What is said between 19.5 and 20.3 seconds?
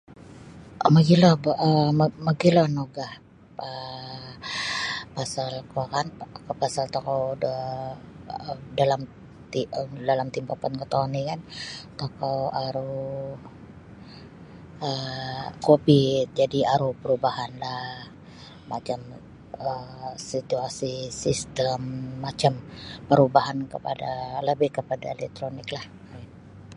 um